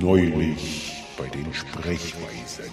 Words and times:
Neulich 0.00 1.04
bei 1.16 1.26
den 1.26 1.52
Sprechweisen. 1.52 2.70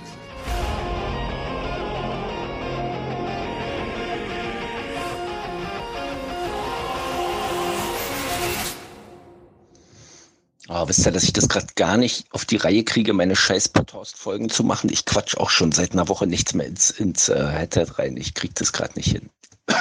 Oh, 10.68 10.88
wisst 10.88 11.06
ihr, 11.08 11.12
dass 11.12 11.24
ich 11.24 11.34
das 11.34 11.50
gerade 11.50 11.66
gar 11.76 11.98
nicht 11.98 12.28
auf 12.32 12.46
die 12.46 12.58
Reihe 12.58 12.84
kriege, 12.84 13.14
meine 13.14 13.36
scheiß 13.36 13.70
Podcast-Folgen 13.70 14.50
zu 14.50 14.64
machen? 14.64 14.92
Ich 14.92 15.06
quatsch 15.06 15.36
auch 15.38 15.50
schon 15.50 15.72
seit 15.72 15.94
einer 15.94 16.08
Woche 16.08 16.28
nichts 16.28 16.54
mehr 16.54 16.68
ins, 16.68 16.92
ins 16.92 17.30
äh, 17.30 17.48
Headset 17.48 17.88
rein. 17.98 18.18
Ich 18.18 18.36
krieg 18.36 18.54
das 18.54 18.72
gerade 18.72 18.94
nicht 18.96 19.12
hin. 19.12 19.32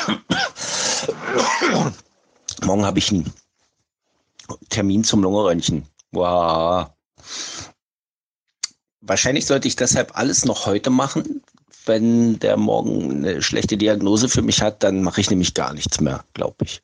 Morgen 2.62 2.86
habe 2.86 2.98
ich 2.98 3.10
einen 3.10 3.30
Termin 4.70 5.04
zum 5.04 5.22
Lungenröntgen. 5.22 5.86
Wow. 6.12 6.94
Wahrscheinlich 9.00 9.46
sollte 9.46 9.68
ich 9.68 9.76
deshalb 9.76 10.16
alles 10.16 10.44
noch 10.44 10.66
heute 10.66 10.90
machen. 10.90 11.42
Wenn 11.86 12.38
der 12.38 12.56
morgen 12.56 13.10
eine 13.10 13.42
schlechte 13.42 13.76
Diagnose 13.76 14.28
für 14.28 14.40
mich 14.40 14.62
hat, 14.62 14.82
dann 14.82 15.02
mache 15.02 15.20
ich 15.20 15.28
nämlich 15.28 15.52
gar 15.52 15.74
nichts 15.74 16.00
mehr, 16.00 16.24
glaube 16.32 16.56
ich. 16.64 16.82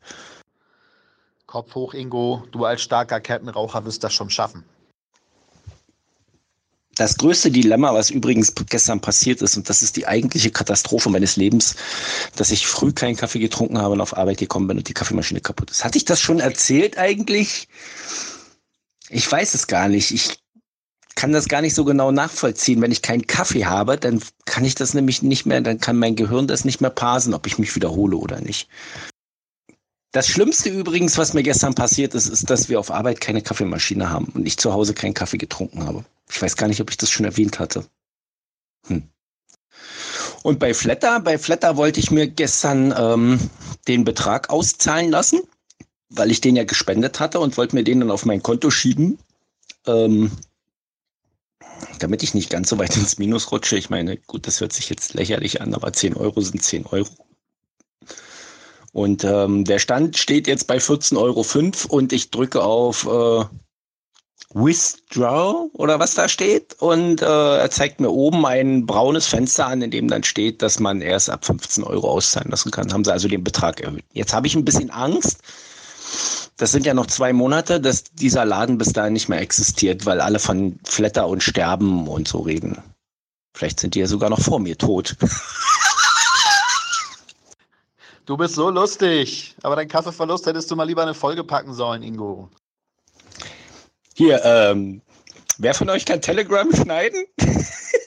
Kopf 1.47 1.75
hoch, 1.75 1.95
Ingo. 1.95 2.45
Du 2.53 2.65
als 2.65 2.83
starker 2.83 3.21
Kettenraucher 3.21 3.84
wirst 3.84 4.05
das 4.05 4.12
schon 4.12 4.29
schaffen. 4.29 4.65
Das 6.97 7.17
größte 7.17 7.51
Dilemma, 7.51 7.95
was 7.95 8.11
übrigens 8.11 8.53
gestern 8.69 9.01
passiert 9.01 9.41
ist, 9.41 9.57
und 9.57 9.70
das 9.70 9.81
ist 9.81 9.97
die 9.97 10.07
eigentliche 10.07 10.51
Katastrophe 10.51 11.09
meines 11.09 11.37
Lebens, 11.37 11.77
dass 12.37 12.51
ich 12.51 12.67
früh 12.67 12.93
keinen 12.93 13.17
Kaffee 13.17 13.39
getrunken 13.39 13.79
habe 13.79 13.95
und 13.95 14.03
auf 14.03 14.19
Arbeit 14.19 14.37
gekommen 14.37 14.67
bin 14.67 14.77
und 14.77 14.87
die 14.87 14.93
Kaffeemaschine 14.93 15.41
kaputt 15.41 15.70
ist. 15.70 15.83
Hatte 15.83 15.97
ich 15.97 16.05
das 16.05 16.20
schon 16.20 16.41
erzählt 16.41 16.98
eigentlich? 16.98 17.69
Ich 19.09 19.33
weiß 19.33 19.55
es 19.55 19.67
gar 19.67 19.89
nicht. 19.89 20.11
Ich 20.11 20.39
kann 21.21 21.33
das 21.33 21.49
gar 21.49 21.61
nicht 21.61 21.75
so 21.75 21.85
genau 21.85 22.13
nachvollziehen. 22.13 22.81
Wenn 22.81 22.93
ich 22.93 23.03
keinen 23.03 23.27
Kaffee 23.27 23.67
habe, 23.67 23.99
dann 23.99 24.23
kann 24.47 24.65
ich 24.65 24.75
das 24.75 24.95
nämlich 24.95 25.21
nicht 25.21 25.45
mehr, 25.45 25.61
dann 25.61 25.79
kann 25.79 25.99
mein 25.99 26.17
Gehirn 26.17 26.47
das 26.47 26.65
nicht 26.65 26.81
mehr 26.81 26.89
parsen, 26.89 27.35
ob 27.35 27.47
ich 27.47 27.59
mich 27.59 27.77
wiederhole 27.77 28.17
oder 28.17 28.41
nicht. 28.41 28.71
Das 30.13 30.27
Schlimmste 30.27 30.71
übrigens, 30.71 31.19
was 31.19 31.35
mir 31.35 31.43
gestern 31.43 31.75
passiert 31.75 32.15
ist, 32.15 32.27
ist, 32.27 32.48
dass 32.48 32.71
wir 32.71 32.81
auf 32.81 32.91
Arbeit 32.91 33.21
keine 33.21 33.43
Kaffeemaschine 33.43 34.09
haben 34.09 34.33
und 34.35 34.47
ich 34.47 34.57
zu 34.57 34.73
Hause 34.73 34.95
keinen 34.95 35.13
Kaffee 35.13 35.37
getrunken 35.37 35.85
habe. 35.85 36.07
Ich 36.31 36.41
weiß 36.41 36.57
gar 36.57 36.69
nicht, 36.69 36.81
ob 36.81 36.89
ich 36.89 36.97
das 36.97 37.11
schon 37.11 37.27
erwähnt 37.27 37.59
hatte. 37.59 37.85
Hm. 38.87 39.03
Und 40.43 40.59
bei 40.59 40.73
Flatter, 40.73 41.21
bei 41.21 41.37
Flatter 41.37 41.77
wollte 41.77 42.01
ich 42.01 42.11
mir 42.11 42.29
gestern 42.29 42.95
ähm, 42.97 43.51
den 43.89 44.05
Betrag 44.05 44.48
auszahlen 44.48 45.11
lassen, 45.11 45.43
weil 46.09 46.31
ich 46.31 46.41
den 46.41 46.57
ja 46.57 46.65
gespendet 46.65 47.21
hatte 47.21 47.41
und 47.41 47.59
wollte 47.59 47.77
mir 47.77 47.85
den 47.85 48.01
dann 48.01 48.11
auf 48.11 48.25
mein 48.25 48.43
Konto 48.43 48.71
schieben, 48.71 49.19
ähm, 49.87 50.31
damit 52.03 52.23
ich 52.23 52.34
nicht 52.34 52.51
ganz 52.51 52.69
so 52.69 52.79
weit 52.79 52.97
ins 52.97 53.19
Minus 53.19 53.53
rutsche. 53.53 53.77
Ich 53.77 53.91
meine, 53.91 54.17
gut, 54.17 54.47
das 54.47 54.61
hört 54.61 54.73
sich 54.73 54.89
jetzt 54.91 55.15
lächerlich 55.15 55.61
an, 55.61 55.75
aber 55.75 55.93
10 55.93 56.15
Euro 56.15 56.41
sind 56.41 56.62
10 56.62 56.87
Euro. 56.87 57.11
Und 58.92 59.25
ähm, 59.25 59.65
der 59.65 59.79
Stand 59.79 60.19
steht 60.19 60.48
jetzt 60.48 60.67
bei 60.67 60.79
14,05 60.79 61.17
Euro 61.19 61.95
und 61.95 62.12
ich 62.12 62.31
drücke 62.31 62.62
auf 62.62 63.07
äh, 63.07 63.45
Withdraw 64.53 65.70
oder 65.75 66.01
was 66.01 66.15
da 66.15 66.29
steht. 66.29 66.75
Und 66.81 67.23
äh, 67.23 67.25
er 67.59 67.70
zeigt 67.70 68.01
mir 68.01 68.11
oben 68.11 68.45
ein 68.47 68.87
braunes 68.87 69.27
Fenster 69.27 69.67
an, 69.67 69.83
in 69.83 69.92
dem 69.92 70.09
dann 70.09 70.25
steht, 70.25 70.61
dass 70.62 70.81
man 70.81 71.01
erst 71.01 71.31
ab 71.31 71.45
15 71.45 71.85
Euro 71.85 72.11
auszahlen 72.11 72.51
lassen 72.51 72.73
kann. 72.73 72.92
Haben 72.92 73.05
sie 73.05 73.12
also 73.12 73.29
den 73.29 73.45
Betrag 73.45 73.81
erhöht. 73.81 74.05
Jetzt 74.12 74.35
habe 74.35 74.48
ich 74.48 74.57
ein 74.57 74.64
bisschen 74.64 74.91
Angst. 74.91 75.39
Das 76.61 76.72
sind 76.72 76.84
ja 76.84 76.92
noch 76.92 77.06
zwei 77.06 77.33
Monate, 77.33 77.80
dass 77.80 78.05
dieser 78.05 78.44
Laden 78.44 78.77
bis 78.77 78.92
dahin 78.92 79.14
nicht 79.14 79.30
mehr 79.30 79.41
existiert, 79.41 80.05
weil 80.05 80.20
alle 80.20 80.39
von 80.39 80.78
Flatter 80.84 81.27
und 81.27 81.42
Sterben 81.42 82.07
und 82.07 82.29
so 82.29 82.40
reden. 82.40 82.77
Vielleicht 83.55 83.80
sind 83.80 83.95
die 83.95 84.01
ja 84.01 84.07
sogar 84.07 84.29
noch 84.29 84.40
vor 84.40 84.61
mir 84.61 84.77
tot. 84.77 85.17
Du 88.27 88.36
bist 88.36 88.55
so 88.55 88.70
lustig. 88.70 89.57
Aber 89.62 89.74
dein 89.74 89.89
Kaffeeverlust 89.89 90.46
hättest 90.46 90.70
du 90.70 90.77
mal 90.77 90.85
lieber 90.85 91.02
eine 91.02 91.14
Folge 91.14 91.42
packen 91.42 91.74
sollen, 91.74 92.05
Ingo. 92.05 92.48
Hier, 94.14 94.40
ähm, 94.45 95.02
wer 95.58 95.74
von 95.74 95.90
euch 95.90 96.05
kann 96.05 96.20
Telegram 96.20 96.73
schneiden? 96.73 97.24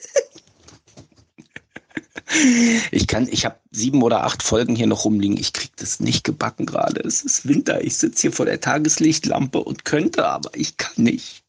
ich 2.90 3.06
kann, 3.06 3.28
ich 3.30 3.44
habe 3.44 3.56
sieben 3.70 4.02
oder 4.02 4.24
acht 4.24 4.42
Folgen 4.42 4.76
hier 4.76 4.86
noch 4.86 5.04
rumliegen. 5.04 5.36
Ich 5.36 5.52
krieg 5.52 5.70
das 5.76 6.00
nicht 6.00 6.24
gebacken 6.24 6.66
gerade. 6.66 7.00
Es 7.00 7.22
ist 7.22 7.48
Winter. 7.48 7.82
Ich 7.82 7.96
sitze 7.96 8.22
hier 8.22 8.32
vor 8.32 8.46
der 8.46 8.60
Tageslichtlampe 8.60 9.58
und 9.58 9.84
könnte, 9.84 10.26
aber 10.26 10.50
ich 10.54 10.76
kann 10.76 11.04
nicht 11.04 11.44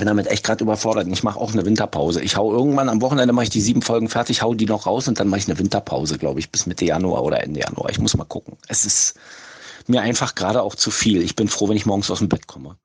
bin 0.00 0.06
damit 0.06 0.28
echt 0.28 0.44
gerade 0.44 0.64
überfordert. 0.64 1.06
Ich 1.08 1.22
mache 1.22 1.38
auch 1.38 1.52
eine 1.52 1.64
Winterpause. 1.64 2.22
Ich 2.22 2.36
hau 2.36 2.52
irgendwann 2.52 2.88
am 2.88 3.02
Wochenende 3.02 3.32
mache 3.32 3.44
ich 3.44 3.50
die 3.50 3.60
sieben 3.60 3.82
Folgen 3.82 4.08
fertig, 4.08 4.42
hau 4.42 4.54
die 4.54 4.66
noch 4.66 4.86
raus 4.86 5.08
und 5.08 5.20
dann 5.20 5.28
mache 5.28 5.40
ich 5.40 5.48
eine 5.48 5.58
Winterpause, 5.58 6.16
glaube 6.16 6.40
ich, 6.40 6.50
bis 6.50 6.66
Mitte 6.66 6.84
Januar 6.84 7.22
oder 7.22 7.42
Ende 7.42 7.60
Januar. 7.60 7.90
Ich 7.90 7.98
muss 7.98 8.16
mal 8.16 8.24
gucken. 8.24 8.56
Es 8.68 8.84
ist 8.84 9.14
mir 9.86 10.00
einfach 10.02 10.34
gerade 10.34 10.62
auch 10.62 10.74
zu 10.74 10.90
viel. 10.90 11.22
Ich 11.22 11.36
bin 11.36 11.48
froh, 11.48 11.68
wenn 11.68 11.76
ich 11.76 11.86
morgens 11.86 12.10
aus 12.10 12.18
dem 12.18 12.28
Bett 12.28 12.46
komme. 12.46 12.76